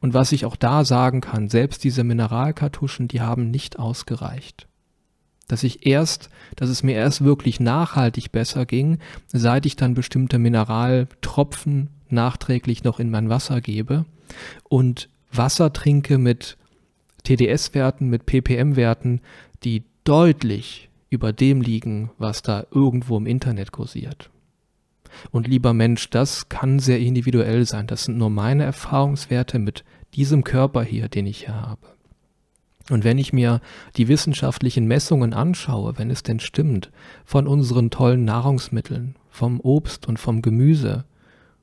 Und 0.00 0.14
was 0.14 0.32
ich 0.32 0.44
auch 0.44 0.56
da 0.56 0.84
sagen 0.84 1.20
kann, 1.20 1.48
selbst 1.48 1.84
diese 1.84 2.04
Mineralkartuschen, 2.04 3.08
die 3.08 3.20
haben 3.20 3.50
nicht 3.50 3.78
ausgereicht. 3.78 4.66
Dass 5.48 5.62
ich 5.62 5.86
erst, 5.86 6.30
dass 6.56 6.70
es 6.70 6.82
mir 6.82 6.94
erst 6.94 7.24
wirklich 7.24 7.60
nachhaltig 7.60 8.32
besser 8.32 8.66
ging, 8.66 8.98
seit 9.26 9.66
ich 9.66 9.76
dann 9.76 9.94
bestimmte 9.94 10.38
Mineraltropfen 10.38 11.90
nachträglich 12.08 12.84
noch 12.84 13.00
in 13.00 13.10
mein 13.10 13.28
Wasser 13.28 13.60
gebe 13.60 14.04
und 14.68 15.08
Wasser 15.32 15.72
trinke 15.72 16.18
mit 16.18 16.56
TDS-Werten, 17.24 18.08
mit 18.08 18.26
ppm-Werten, 18.26 19.20
die 19.64 19.84
deutlich 20.04 20.88
über 21.10 21.32
dem 21.32 21.60
liegen, 21.60 22.10
was 22.18 22.42
da 22.42 22.66
irgendwo 22.70 23.16
im 23.16 23.26
Internet 23.26 23.72
kursiert. 23.72 24.30
Und 25.30 25.46
lieber 25.46 25.72
Mensch, 25.72 26.10
das 26.10 26.48
kann 26.48 26.78
sehr 26.78 26.98
individuell 26.98 27.64
sein. 27.66 27.86
Das 27.86 28.04
sind 28.04 28.18
nur 28.18 28.30
meine 28.30 28.64
Erfahrungswerte 28.64 29.58
mit 29.58 29.84
diesem 30.14 30.44
Körper 30.44 30.82
hier, 30.82 31.08
den 31.08 31.26
ich 31.26 31.44
hier 31.44 31.54
habe. 31.54 31.86
Und 32.90 33.02
wenn 33.02 33.16
ich 33.18 33.32
mir 33.32 33.60
die 33.96 34.08
wissenschaftlichen 34.08 34.86
Messungen 34.86 35.32
anschaue, 35.32 35.96
wenn 35.96 36.10
es 36.10 36.22
denn 36.22 36.40
stimmt, 36.40 36.90
von 37.24 37.46
unseren 37.46 37.90
tollen 37.90 38.24
Nahrungsmitteln, 38.24 39.16
vom 39.30 39.60
Obst 39.60 40.06
und 40.06 40.18
vom 40.18 40.42
Gemüse, 40.42 41.04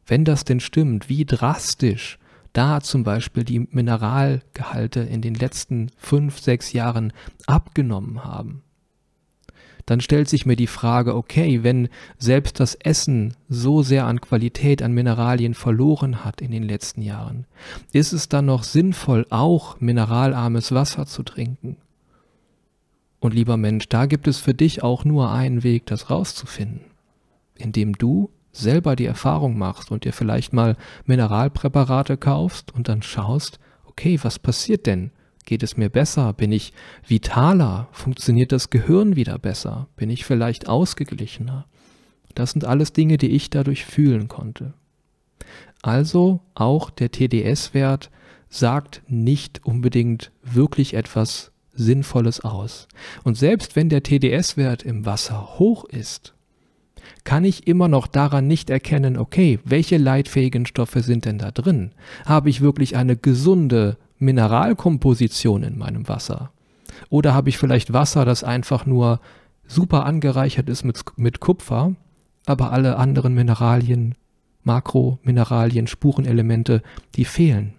wenn 0.07 0.25
das 0.25 0.45
denn 0.45 0.59
stimmt, 0.59 1.09
wie 1.09 1.25
drastisch 1.25 2.17
da 2.53 2.81
zum 2.81 3.03
Beispiel 3.03 3.43
die 3.43 3.59
Mineralgehalte 3.59 5.01
in 5.01 5.21
den 5.21 5.35
letzten 5.35 5.91
fünf, 5.95 6.39
sechs 6.39 6.73
Jahren 6.73 7.13
abgenommen 7.45 8.23
haben, 8.25 8.63
dann 9.85 10.01
stellt 10.01 10.29
sich 10.29 10.45
mir 10.45 10.55
die 10.55 10.67
Frage, 10.67 11.15
okay, 11.15 11.63
wenn 11.63 11.89
selbst 12.17 12.59
das 12.59 12.75
Essen 12.75 13.35
so 13.49 13.83
sehr 13.83 14.05
an 14.05 14.21
Qualität, 14.21 14.81
an 14.81 14.93
Mineralien 14.93 15.53
verloren 15.53 16.23
hat 16.23 16.41
in 16.41 16.51
den 16.51 16.63
letzten 16.63 17.01
Jahren, 17.01 17.45
ist 17.91 18.13
es 18.13 18.29
dann 18.29 18.45
noch 18.45 18.63
sinnvoll, 18.63 19.25
auch 19.29 19.79
mineralarmes 19.79 20.71
Wasser 20.71 21.05
zu 21.05 21.23
trinken? 21.23 21.77
Und 23.19 23.33
lieber 23.33 23.55
Mensch, 23.57 23.87
da 23.87 24.07
gibt 24.07 24.27
es 24.27 24.39
für 24.39 24.53
dich 24.53 24.81
auch 24.83 25.05
nur 25.05 25.31
einen 25.31 25.63
Weg, 25.63 25.85
das 25.85 26.09
rauszufinden, 26.09 26.81
indem 27.55 27.93
du 27.93 28.31
selber 28.51 28.95
die 28.95 29.05
Erfahrung 29.05 29.57
machst 29.57 29.91
und 29.91 30.05
dir 30.05 30.13
vielleicht 30.13 30.53
mal 30.53 30.75
Mineralpräparate 31.05 32.17
kaufst 32.17 32.73
und 32.73 32.89
dann 32.89 33.01
schaust, 33.01 33.59
okay, 33.85 34.19
was 34.23 34.39
passiert 34.39 34.87
denn? 34.87 35.11
Geht 35.45 35.63
es 35.63 35.77
mir 35.77 35.89
besser? 35.89 36.33
Bin 36.33 36.51
ich 36.51 36.73
vitaler? 37.05 37.87
Funktioniert 37.91 38.51
das 38.51 38.69
Gehirn 38.69 39.15
wieder 39.15 39.37
besser? 39.37 39.87
Bin 39.95 40.09
ich 40.09 40.25
vielleicht 40.25 40.67
ausgeglichener? 40.67 41.65
Das 42.35 42.51
sind 42.51 42.65
alles 42.65 42.93
Dinge, 42.93 43.17
die 43.17 43.31
ich 43.31 43.49
dadurch 43.49 43.85
fühlen 43.85 44.27
konnte. 44.27 44.73
Also 45.81 46.41
auch 46.53 46.89
der 46.89 47.11
TDS-Wert 47.11 48.11
sagt 48.49 49.01
nicht 49.07 49.65
unbedingt 49.65 50.31
wirklich 50.43 50.93
etwas 50.93 51.51
Sinnvolles 51.73 52.41
aus. 52.41 52.87
Und 53.23 53.37
selbst 53.37 53.75
wenn 53.75 53.89
der 53.89 54.03
TDS-Wert 54.03 54.83
im 54.83 55.05
Wasser 55.05 55.57
hoch 55.57 55.85
ist, 55.85 56.33
kann 57.23 57.45
ich 57.45 57.67
immer 57.67 57.87
noch 57.87 58.07
daran 58.07 58.47
nicht 58.47 58.69
erkennen, 58.69 59.17
okay, 59.17 59.59
welche 59.63 59.97
leitfähigen 59.97 60.65
Stoffe 60.65 61.01
sind 61.01 61.25
denn 61.25 61.37
da 61.37 61.51
drin? 61.51 61.91
Habe 62.25 62.49
ich 62.49 62.61
wirklich 62.61 62.95
eine 62.95 63.15
gesunde 63.15 63.97
Mineralkomposition 64.21 65.63
in 65.63 65.77
meinem 65.77 66.07
Wasser? 66.07 66.51
Oder 67.09 67.33
habe 67.33 67.49
ich 67.49 67.57
vielleicht 67.57 67.93
Wasser, 67.93 68.25
das 68.25 68.43
einfach 68.43 68.85
nur 68.85 69.19
super 69.67 70.05
angereichert 70.05 70.69
ist 70.69 70.83
mit, 70.83 71.03
mit 71.17 71.39
Kupfer, 71.39 71.95
aber 72.45 72.71
alle 72.71 72.97
anderen 72.97 73.33
Mineralien, 73.33 74.15
Makromineralien, 74.63 75.87
Spurenelemente, 75.87 76.81
die 77.15 77.25
fehlen? 77.25 77.73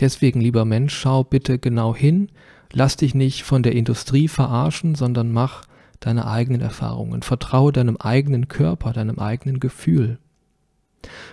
Deswegen, 0.00 0.40
lieber 0.40 0.64
Mensch, 0.64 0.94
schau 0.94 1.22
bitte 1.22 1.58
genau 1.58 1.94
hin, 1.94 2.30
lass 2.72 2.96
dich 2.96 3.14
nicht 3.14 3.44
von 3.44 3.62
der 3.62 3.74
Industrie 3.74 4.28
verarschen, 4.28 4.94
sondern 4.94 5.30
mach 5.32 5.64
deine 6.00 6.26
eigenen 6.26 6.60
Erfahrungen, 6.60 7.22
vertraue 7.22 7.72
deinem 7.72 7.96
eigenen 7.96 8.48
Körper, 8.48 8.92
deinem 8.92 9.18
eigenen 9.18 9.60
Gefühl. 9.60 10.18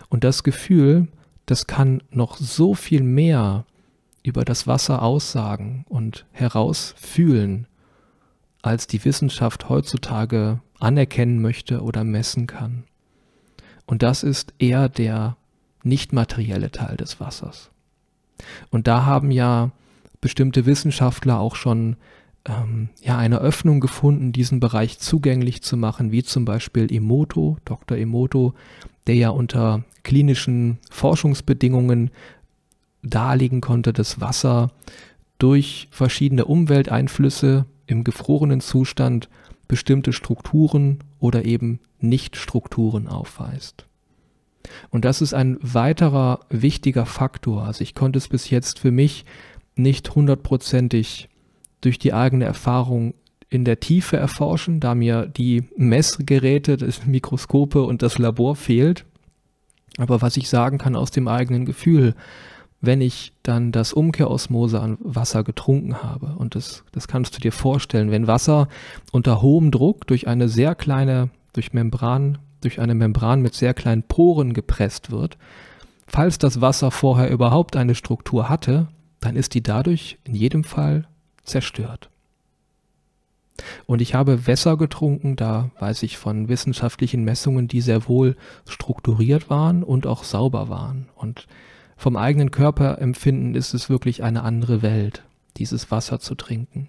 Und 0.09 0.23
das 0.23 0.43
Gefühl, 0.43 1.07
das 1.45 1.67
kann 1.67 2.01
noch 2.11 2.37
so 2.37 2.73
viel 2.73 3.03
mehr 3.03 3.65
über 4.23 4.45
das 4.45 4.67
Wasser 4.67 5.01
aussagen 5.01 5.85
und 5.89 6.25
herausfühlen, 6.31 7.67
als 8.61 8.87
die 8.87 9.03
Wissenschaft 9.03 9.69
heutzutage 9.69 10.61
anerkennen 10.79 11.41
möchte 11.41 11.81
oder 11.81 12.03
messen 12.03 12.47
kann. 12.47 12.83
Und 13.85 14.03
das 14.03 14.23
ist 14.23 14.53
eher 14.59 14.89
der 14.89 15.35
nicht 15.83 16.13
materielle 16.13 16.71
Teil 16.71 16.97
des 16.97 17.19
Wassers. 17.19 17.71
Und 18.69 18.87
da 18.87 19.05
haben 19.05 19.31
ja 19.31 19.71
bestimmte 20.21 20.65
Wissenschaftler 20.65 21.39
auch 21.39 21.55
schon 21.55 21.97
ähm, 22.45 22.89
ja 23.01 23.17
eine 23.17 23.39
Öffnung 23.39 23.79
gefunden, 23.79 24.31
diesen 24.31 24.59
Bereich 24.59 24.99
zugänglich 24.99 25.61
zu 25.61 25.77
machen, 25.77 26.11
wie 26.11 26.23
zum 26.23 26.45
Beispiel 26.45 26.91
Emoto, 26.91 27.57
Dr. 27.65 27.97
Emoto, 27.97 28.53
der 29.07 29.15
ja 29.15 29.29
unter 29.29 29.83
klinischen 30.03 30.79
Forschungsbedingungen 30.89 32.11
darlegen 33.03 33.61
konnte, 33.61 33.93
dass 33.93 34.21
Wasser 34.21 34.71
durch 35.37 35.87
verschiedene 35.91 36.45
Umwelteinflüsse 36.45 37.65
im 37.87 38.03
gefrorenen 38.03 38.61
Zustand 38.61 39.29
bestimmte 39.67 40.13
Strukturen 40.13 40.99
oder 41.19 41.45
eben 41.45 41.79
Nichtstrukturen 41.99 43.07
aufweist. 43.07 43.85
Und 44.89 45.05
das 45.05 45.21
ist 45.21 45.33
ein 45.33 45.57
weiterer 45.61 46.41
wichtiger 46.49 47.05
Faktor. 47.05 47.63
Also 47.63 47.81
ich 47.81 47.95
konnte 47.95 48.17
es 48.17 48.27
bis 48.27 48.49
jetzt 48.49 48.79
für 48.79 48.91
mich 48.91 49.25
nicht 49.75 50.13
hundertprozentig 50.13 51.29
durch 51.81 51.99
die 51.99 52.13
eigene 52.13 52.45
Erfahrung 52.45 53.13
in 53.49 53.65
der 53.65 53.79
Tiefe 53.79 54.15
erforschen, 54.15 54.79
da 54.79 54.95
mir 54.95 55.25
die 55.25 55.63
Messgeräte, 55.75 56.77
das 56.77 57.05
Mikroskope 57.05 57.83
und 57.83 58.01
das 58.01 58.17
Labor 58.17 58.55
fehlt. 58.55 59.05
Aber 59.97 60.21
was 60.21 60.37
ich 60.37 60.47
sagen 60.47 60.77
kann 60.77 60.95
aus 60.95 61.11
dem 61.11 61.27
eigenen 61.27 61.65
Gefühl, 61.65 62.15
wenn 62.79 63.01
ich 63.01 63.33
dann 63.43 63.71
das 63.71 63.93
Umkehrosmose 63.93 64.79
an 64.79 64.97
Wasser 65.01 65.43
getrunken 65.43 66.01
habe, 66.01 66.35
und 66.37 66.55
das, 66.55 66.83
das 66.93 67.07
kannst 67.07 67.35
du 67.35 67.41
dir 67.41 67.51
vorstellen, 67.51 68.09
wenn 68.09 68.25
Wasser 68.25 68.69
unter 69.11 69.41
hohem 69.41 69.69
Druck 69.69 70.07
durch 70.07 70.27
eine 70.27 70.47
sehr 70.47 70.73
kleine, 70.73 71.29
durch 71.53 71.73
Membran, 71.73 72.39
durch 72.61 72.79
eine 72.79 72.95
Membran 72.95 73.41
mit 73.41 73.53
sehr 73.53 73.73
kleinen 73.73 74.03
Poren 74.03 74.53
gepresst 74.53 75.11
wird, 75.11 75.37
falls 76.07 76.37
das 76.37 76.61
Wasser 76.61 76.89
vorher 76.89 77.29
überhaupt 77.29 77.75
eine 77.75 77.95
Struktur 77.95 78.49
hatte, 78.49 78.87
dann 79.19 79.35
ist 79.35 79.53
die 79.53 79.61
dadurch 79.61 80.17
in 80.23 80.33
jedem 80.33 80.63
Fall 80.63 81.05
zerstört. 81.43 82.09
Und 83.85 84.01
ich 84.01 84.15
habe 84.15 84.47
Wässer 84.47 84.77
getrunken, 84.77 85.35
da 85.35 85.71
weiß 85.79 86.03
ich 86.03 86.17
von 86.17 86.47
wissenschaftlichen 86.47 87.23
Messungen, 87.23 87.67
die 87.67 87.81
sehr 87.81 88.07
wohl 88.07 88.35
strukturiert 88.67 89.49
waren 89.49 89.83
und 89.83 90.07
auch 90.07 90.23
sauber 90.23 90.69
waren. 90.69 91.09
Und 91.15 91.47
vom 91.97 92.17
eigenen 92.17 92.51
Körperempfinden 92.51 93.55
ist 93.55 93.73
es 93.73 93.89
wirklich 93.89 94.23
eine 94.23 94.43
andere 94.43 94.81
Welt, 94.81 95.23
dieses 95.57 95.91
Wasser 95.91 96.19
zu 96.19 96.35
trinken. 96.35 96.87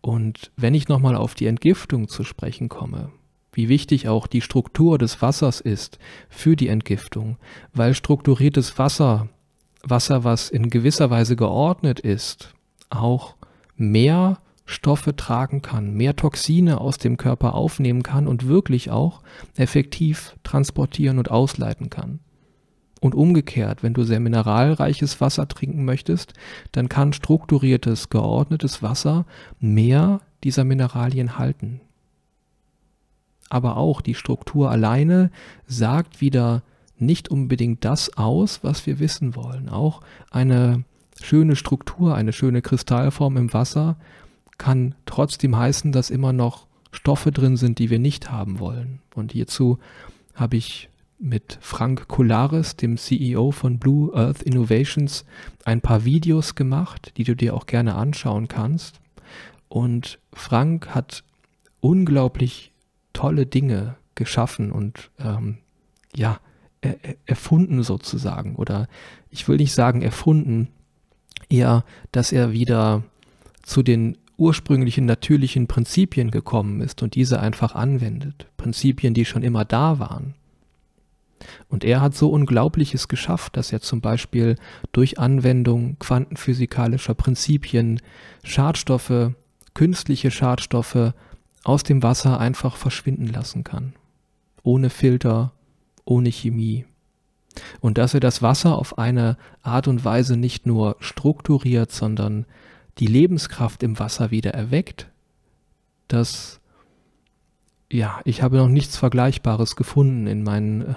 Und 0.00 0.50
wenn 0.56 0.74
ich 0.74 0.88
nochmal 0.88 1.14
auf 1.14 1.34
die 1.34 1.46
Entgiftung 1.46 2.08
zu 2.08 2.24
sprechen 2.24 2.68
komme, 2.68 3.10
wie 3.52 3.68
wichtig 3.68 4.08
auch 4.08 4.26
die 4.26 4.40
Struktur 4.40 4.98
des 4.98 5.22
Wassers 5.22 5.60
ist 5.60 5.98
für 6.28 6.56
die 6.56 6.68
Entgiftung, 6.68 7.36
weil 7.72 7.94
strukturiertes 7.94 8.78
Wasser, 8.78 9.28
Wasser, 9.84 10.24
was 10.24 10.50
in 10.50 10.70
gewisser 10.70 11.10
Weise 11.10 11.36
geordnet 11.36 12.00
ist, 12.00 12.54
auch 12.90 13.36
mehr 13.82 14.38
Stoffe 14.64 15.16
tragen 15.16 15.60
kann, 15.60 15.94
mehr 15.94 16.16
Toxine 16.16 16.80
aus 16.80 16.98
dem 16.98 17.16
Körper 17.16 17.54
aufnehmen 17.54 18.02
kann 18.02 18.26
und 18.26 18.46
wirklich 18.46 18.90
auch 18.90 19.22
effektiv 19.56 20.36
transportieren 20.44 21.18
und 21.18 21.30
ausleiten 21.30 21.90
kann. 21.90 22.20
Und 23.00 23.16
umgekehrt, 23.16 23.82
wenn 23.82 23.94
du 23.94 24.04
sehr 24.04 24.20
mineralreiches 24.20 25.20
Wasser 25.20 25.48
trinken 25.48 25.84
möchtest, 25.84 26.34
dann 26.70 26.88
kann 26.88 27.12
strukturiertes, 27.12 28.10
geordnetes 28.10 28.82
Wasser 28.82 29.26
mehr 29.58 30.20
dieser 30.44 30.62
Mineralien 30.62 31.36
halten. 31.36 31.80
Aber 33.50 33.76
auch 33.76 34.00
die 34.00 34.14
Struktur 34.14 34.70
alleine 34.70 35.30
sagt 35.66 36.20
wieder 36.20 36.62
nicht 36.96 37.28
unbedingt 37.28 37.84
das 37.84 38.16
aus, 38.16 38.62
was 38.62 38.86
wir 38.86 39.00
wissen 39.00 39.34
wollen. 39.34 39.68
Auch 39.68 40.00
eine 40.30 40.84
schöne 41.20 41.56
Struktur, 41.56 42.14
eine 42.14 42.32
schöne 42.32 42.62
Kristallform 42.62 43.36
im 43.36 43.52
Wasser 43.52 43.96
kann 44.58 44.94
trotzdem 45.06 45.56
heißen, 45.56 45.92
dass 45.92 46.10
immer 46.10 46.32
noch 46.32 46.66
Stoffe 46.92 47.32
drin 47.32 47.56
sind, 47.56 47.78
die 47.78 47.90
wir 47.90 47.98
nicht 47.98 48.30
haben 48.30 48.58
wollen. 48.58 49.00
Und 49.14 49.32
hierzu 49.32 49.78
habe 50.34 50.56
ich 50.56 50.88
mit 51.18 51.58
Frank 51.60 52.08
Kolaris, 52.08 52.76
dem 52.76 52.96
CEO 52.96 53.52
von 53.52 53.78
Blue 53.78 54.14
Earth 54.14 54.42
Innovations, 54.42 55.24
ein 55.64 55.80
paar 55.80 56.04
Videos 56.04 56.54
gemacht, 56.54 57.12
die 57.16 57.24
du 57.24 57.34
dir 57.34 57.54
auch 57.54 57.66
gerne 57.66 57.94
anschauen 57.94 58.48
kannst. 58.48 59.00
Und 59.68 60.18
Frank 60.32 60.94
hat 60.94 61.24
unglaublich 61.80 62.72
tolle 63.12 63.46
Dinge 63.46 63.96
geschaffen 64.14 64.72
und 64.72 65.10
ähm, 65.18 65.58
ja, 66.14 66.40
er, 66.80 66.96
erfunden 67.26 67.82
sozusagen. 67.82 68.56
Oder 68.56 68.88
ich 69.30 69.48
will 69.48 69.56
nicht 69.56 69.72
sagen 69.72 70.02
erfunden, 70.02 70.68
eher, 71.48 71.84
dass 72.10 72.32
er 72.32 72.52
wieder 72.52 73.02
zu 73.62 73.82
den 73.82 74.18
ursprünglichen 74.36 75.06
natürlichen 75.06 75.66
Prinzipien 75.66 76.30
gekommen 76.30 76.80
ist 76.80 77.02
und 77.02 77.14
diese 77.14 77.40
einfach 77.40 77.74
anwendet. 77.74 78.46
Prinzipien, 78.56 79.14
die 79.14 79.24
schon 79.24 79.42
immer 79.42 79.64
da 79.64 79.98
waren. 79.98 80.34
Und 81.68 81.84
er 81.84 82.00
hat 82.00 82.14
so 82.14 82.30
Unglaubliches 82.30 83.08
geschafft, 83.08 83.56
dass 83.56 83.72
er 83.72 83.80
zum 83.80 84.00
Beispiel 84.00 84.56
durch 84.92 85.18
Anwendung 85.18 85.96
quantenphysikalischer 85.98 87.14
Prinzipien 87.14 88.00
Schadstoffe, 88.44 89.32
künstliche 89.74 90.30
Schadstoffe 90.30 91.12
aus 91.64 91.82
dem 91.82 92.02
Wasser 92.02 92.38
einfach 92.38 92.76
verschwinden 92.76 93.26
lassen 93.26 93.64
kann. 93.64 93.94
Ohne 94.62 94.90
Filter, 94.90 95.52
ohne 96.04 96.30
Chemie 96.30 96.84
und 97.80 97.98
dass 97.98 98.14
er 98.14 98.20
das 98.20 98.42
Wasser 98.42 98.76
auf 98.78 98.98
eine 98.98 99.36
Art 99.62 99.88
und 99.88 100.04
Weise 100.04 100.36
nicht 100.36 100.66
nur 100.66 100.96
strukturiert, 101.00 101.92
sondern 101.92 102.46
die 102.98 103.06
Lebenskraft 103.06 103.82
im 103.82 103.98
Wasser 103.98 104.30
wieder 104.30 104.52
erweckt, 104.52 105.08
das, 106.08 106.60
ja, 107.90 108.20
ich 108.24 108.42
habe 108.42 108.56
noch 108.56 108.68
nichts 108.68 108.96
Vergleichbares 108.96 109.76
gefunden 109.76 110.26
in 110.26 110.42
meinen 110.42 110.82
äh, 110.82 110.94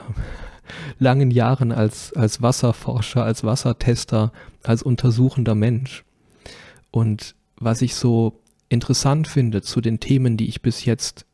langen 1.00 1.32
Jahren 1.32 1.72
als, 1.72 2.14
als 2.14 2.42
Wasserforscher, 2.42 3.24
als 3.24 3.44
Wassertester, 3.44 4.32
als 4.64 4.84
untersuchender 4.84 5.56
Mensch. 5.56 6.04
Und 6.92 7.36
was 7.58 7.82
ich 7.82 7.96
so 7.96 8.42
interessant 8.68 9.28
finde 9.28 9.62
zu 9.62 9.80
den 9.80 10.00
Themen, 10.00 10.38
die 10.38 10.48
ich 10.48 10.62
bis 10.62 10.86
jetzt 10.86 11.26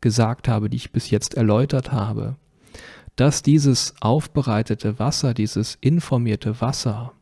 gesagt 0.00 0.48
habe, 0.48 0.68
die 0.68 0.76
ich 0.76 0.92
bis 0.92 1.10
jetzt 1.10 1.34
erläutert 1.34 1.92
habe, 1.92 2.36
dass 3.16 3.42
dieses 3.42 3.94
aufbereitete 4.00 4.98
Wasser, 4.98 5.34
dieses 5.34 5.76
informierte 5.80 6.60
Wasser, 6.60 7.12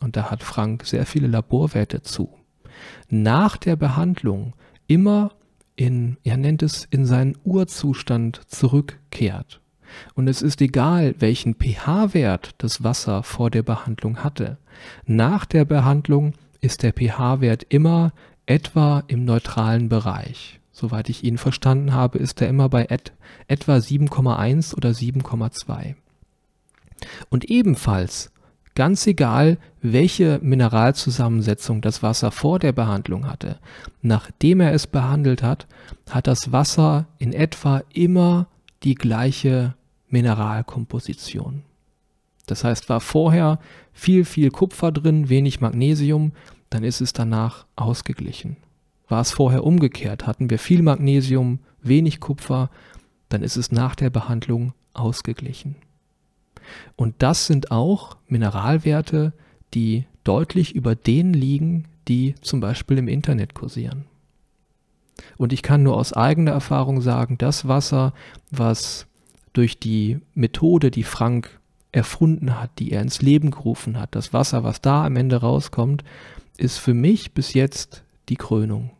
und 0.00 0.16
da 0.16 0.30
hat 0.30 0.42
Frank 0.42 0.86
sehr 0.86 1.06
viele 1.06 1.28
Laborwerte 1.28 2.02
zu, 2.02 2.30
nach 3.08 3.56
der 3.56 3.76
Behandlung 3.76 4.54
immer 4.86 5.32
in, 5.76 6.18
er 6.24 6.36
nennt 6.36 6.62
es, 6.62 6.86
in 6.90 7.04
seinen 7.06 7.36
Urzustand 7.44 8.40
zurückkehrt. 8.46 9.60
Und 10.14 10.28
es 10.28 10.42
ist 10.42 10.60
egal, 10.60 11.14
welchen 11.18 11.54
pH-Wert 11.54 12.54
das 12.58 12.82
Wasser 12.82 13.22
vor 13.22 13.50
der 13.50 13.62
Behandlung 13.62 14.24
hatte. 14.24 14.58
Nach 15.06 15.44
der 15.44 15.64
Behandlung 15.64 16.32
ist 16.60 16.82
der 16.82 16.92
pH-Wert 16.92 17.66
immer 17.68 18.12
etwa 18.46 19.04
im 19.06 19.24
neutralen 19.24 19.88
Bereich. 19.88 20.60
Soweit 20.76 21.08
ich 21.08 21.22
ihn 21.22 21.38
verstanden 21.38 21.94
habe, 21.94 22.18
ist 22.18 22.42
er 22.42 22.48
immer 22.48 22.68
bei 22.68 22.86
et 22.90 23.12
etwa 23.46 23.76
7,1 23.76 24.74
oder 24.74 24.90
7,2. 24.90 25.94
Und 27.30 27.44
ebenfalls, 27.44 28.32
ganz 28.74 29.06
egal, 29.06 29.58
welche 29.82 30.40
Mineralzusammensetzung 30.42 31.80
das 31.80 32.02
Wasser 32.02 32.32
vor 32.32 32.58
der 32.58 32.72
Behandlung 32.72 33.28
hatte, 33.28 33.60
nachdem 34.02 34.58
er 34.60 34.72
es 34.72 34.88
behandelt 34.88 35.44
hat, 35.44 35.68
hat 36.10 36.26
das 36.26 36.50
Wasser 36.50 37.06
in 37.18 37.32
etwa 37.32 37.84
immer 37.92 38.48
die 38.82 38.96
gleiche 38.96 39.74
Mineralkomposition. 40.08 41.62
Das 42.46 42.64
heißt, 42.64 42.88
war 42.88 43.00
vorher 43.00 43.60
viel, 43.92 44.24
viel 44.24 44.50
Kupfer 44.50 44.90
drin, 44.90 45.28
wenig 45.28 45.60
Magnesium, 45.60 46.32
dann 46.68 46.82
ist 46.82 47.00
es 47.00 47.12
danach 47.12 47.64
ausgeglichen. 47.76 48.56
War 49.08 49.20
es 49.20 49.32
vorher 49.32 49.64
umgekehrt, 49.64 50.26
hatten 50.26 50.50
wir 50.50 50.58
viel 50.58 50.82
Magnesium, 50.82 51.60
wenig 51.82 52.20
Kupfer, 52.20 52.70
dann 53.28 53.42
ist 53.42 53.56
es 53.56 53.72
nach 53.72 53.94
der 53.94 54.10
Behandlung 54.10 54.72
ausgeglichen. 54.94 55.76
Und 56.96 57.16
das 57.18 57.46
sind 57.46 57.70
auch 57.70 58.16
Mineralwerte, 58.26 59.32
die 59.74 60.06
deutlich 60.22 60.74
über 60.74 60.94
denen 60.94 61.34
liegen, 61.34 61.84
die 62.08 62.34
zum 62.40 62.60
Beispiel 62.60 62.98
im 62.98 63.08
Internet 63.08 63.54
kursieren. 63.54 64.06
Und 65.36 65.52
ich 65.52 65.62
kann 65.62 65.82
nur 65.82 65.96
aus 65.96 66.12
eigener 66.12 66.52
Erfahrung 66.52 67.00
sagen, 67.00 67.38
das 67.38 67.68
Wasser, 67.68 68.14
was 68.50 69.06
durch 69.52 69.78
die 69.78 70.18
Methode, 70.34 70.90
die 70.90 71.04
Frank 71.04 71.60
erfunden 71.92 72.58
hat, 72.58 72.70
die 72.78 72.90
er 72.90 73.02
ins 73.02 73.22
Leben 73.22 73.52
gerufen 73.52 74.00
hat, 74.00 74.14
das 74.14 74.32
Wasser, 74.32 74.64
was 74.64 74.80
da 74.80 75.04
am 75.04 75.16
Ende 75.16 75.36
rauskommt, 75.36 76.02
ist 76.56 76.78
für 76.78 76.94
mich 76.94 77.32
bis 77.32 77.54
jetzt 77.54 78.04
die 78.28 78.36
Krönung 78.36 78.90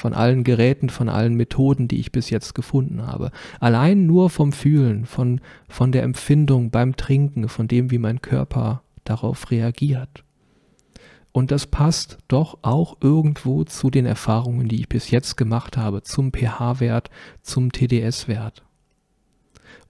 von 0.00 0.14
allen 0.14 0.44
Geräten, 0.44 0.90
von 0.90 1.08
allen 1.08 1.34
Methoden, 1.34 1.88
die 1.88 1.98
ich 1.98 2.12
bis 2.12 2.30
jetzt 2.30 2.54
gefunden 2.54 3.06
habe. 3.06 3.30
Allein 3.60 4.06
nur 4.06 4.30
vom 4.30 4.52
Fühlen, 4.52 5.06
von, 5.06 5.40
von 5.68 5.92
der 5.92 6.04
Empfindung 6.04 6.70
beim 6.70 6.96
Trinken, 6.96 7.48
von 7.48 7.68
dem, 7.68 7.90
wie 7.90 7.98
mein 7.98 8.22
Körper 8.22 8.82
darauf 9.04 9.50
reagiert. 9.50 10.24
Und 11.32 11.50
das 11.50 11.66
passt 11.66 12.18
doch 12.28 12.58
auch 12.62 12.96
irgendwo 13.00 13.64
zu 13.64 13.90
den 13.90 14.06
Erfahrungen, 14.06 14.68
die 14.68 14.80
ich 14.80 14.88
bis 14.88 15.10
jetzt 15.10 15.36
gemacht 15.36 15.76
habe, 15.76 16.02
zum 16.02 16.32
pH-Wert, 16.32 17.10
zum 17.42 17.70
TDS-Wert. 17.70 18.64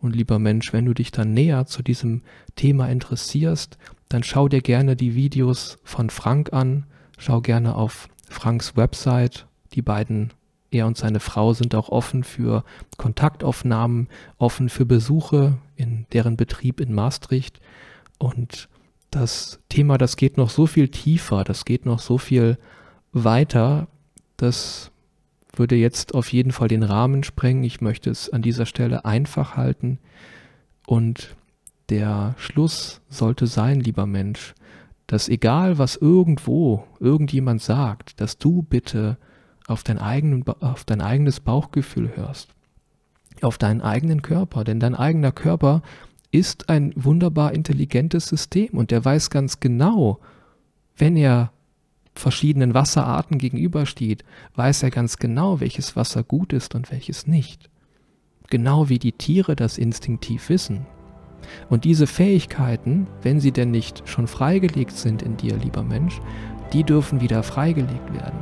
Und 0.01 0.15
lieber 0.15 0.39
Mensch, 0.39 0.73
wenn 0.73 0.85
du 0.85 0.95
dich 0.95 1.11
dann 1.11 1.33
näher 1.33 1.67
zu 1.67 1.83
diesem 1.83 2.23
Thema 2.57 2.89
interessierst, 2.89 3.79
dann 4.09 4.23
schau 4.23 4.49
dir 4.49 4.61
gerne 4.61 4.97
die 4.97 5.15
Videos 5.15 5.79
von 5.85 6.11
Frank 6.11 6.53
an, 6.53 6.87
schau 7.19 7.41
gerne 7.41 7.75
auf 7.75 8.09
Franks 8.29 8.77
Website. 8.77 9.47
Die 9.75 9.83
beiden, 9.83 10.33
er 10.71 10.87
und 10.87 10.97
seine 10.97 11.21
Frau, 11.21 11.53
sind 11.53 11.75
auch 11.75 11.89
offen 11.89 12.25
für 12.25 12.65
Kontaktaufnahmen, 12.97 14.09
offen 14.39 14.69
für 14.69 14.87
Besuche 14.87 15.59
in 15.77 16.07
deren 16.13 16.37
Betrieb 16.37 16.81
in 16.81 16.95
Maastricht. 16.95 17.61
Und 18.19 18.69
das 19.11 19.61
Thema, 19.69 19.99
das 19.99 20.17
geht 20.17 20.37
noch 20.37 20.51
so 20.51 20.67
viel 20.67 20.89
tiefer, 20.89 21.45
das 21.45 21.65
geht 21.65 21.87
noch 21.87 21.99
so 21.99 22.19
viel 22.19 22.59
weiter, 23.13 23.89
das 24.37 24.91
würde 25.55 25.77
jetzt 25.77 26.15
auf 26.15 26.33
jeden 26.33 26.53
Fall 26.53 26.69
den 26.69 26.83
Rahmen 26.83 27.25
sprengen. 27.25 27.65
Ich 27.65 27.81
möchte 27.81 28.11
es 28.11 28.31
an 28.31 28.43
dieser 28.43 28.67
Stelle 28.67 29.05
einfach 29.05 29.57
halten. 29.57 29.99
Und 30.87 31.37
der 31.89 32.35
Schluss 32.39 33.01
sollte 33.09 33.47
sein, 33.47 33.81
lieber 33.81 34.07
Mensch, 34.07 34.55
dass 35.09 35.29
egal 35.29 35.79
was 35.79 35.97
irgendwo 35.97 36.85
irgendjemand 37.01 37.63
sagt, 37.63 38.21
dass 38.21 38.39
du 38.39 38.63
bitte 38.63 39.17
auf 39.67 39.83
dein, 39.83 39.99
eigenen, 39.99 40.47
auf 40.47 40.85
dein 40.85 41.01
eigenes 41.01 41.41
Bauchgefühl 41.41 42.15
hörst, 42.15 42.55
auf 43.41 43.59
deinen 43.59 43.81
eigenen 43.81 44.23
Körper, 44.23 44.65
denn 44.65 44.79
dein 44.79 44.95
eigener 44.95 45.33
Körper 45.33 45.83
ist 46.31 46.69
ein 46.69 46.93
wunderbar 46.95 47.55
intelligentes 47.55 48.29
System 48.29 48.77
und 48.77 48.91
der 48.91 49.03
weiß 49.03 49.31
ganz 49.31 49.61
genau, 49.61 50.21
wenn 50.97 51.17
er 51.17 51.53
verschiedenen 52.15 52.75
Wasserarten 52.75 53.39
gegenübersteht, 53.39 54.25
weiß 54.57 54.83
er 54.83 54.91
ganz 54.91 55.17
genau, 55.17 55.61
welches 55.61 55.97
Wasser 55.97 56.23
gut 56.23 56.53
ist 56.53 56.75
und 56.75 56.91
welches 56.91 57.27
nicht. 57.27 57.71
Genau 58.51 58.91
wie 58.91 58.99
die 58.99 59.13
Tiere 59.13 59.57
das 59.57 59.79
instinktiv 59.79 60.51
wissen. 60.51 60.87
Und 61.69 61.85
diese 61.85 62.07
Fähigkeiten, 62.07 63.07
wenn 63.23 63.41
sie 63.41 63.53
denn 63.53 63.71
nicht 63.71 64.03
schon 64.07 64.27
freigelegt 64.27 64.93
sind 64.93 65.23
in 65.23 65.37
dir, 65.37 65.57
lieber 65.57 65.83
Mensch, 65.83 66.21
die 66.73 66.85
dürfen 66.85 67.21
wieder 67.21 67.43
freigelegt 67.43 68.13
werden. 68.13 68.39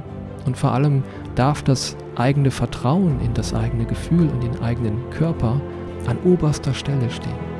Und 0.47 0.57
vor 0.57 0.73
allem 0.73 1.03
darf 1.35 1.63
das 1.63 1.97
eigene 2.15 2.51
Vertrauen 2.51 3.21
in 3.21 3.35
das 3.35 3.53
eigene 3.53 3.85
Gefühl 3.85 4.29
und 4.29 4.43
den 4.43 4.61
eigenen 4.63 5.11
Körper 5.11 5.61
an 6.07 6.19
oberster 6.25 6.73
Stelle 6.73 7.11
stehen. 7.11 7.56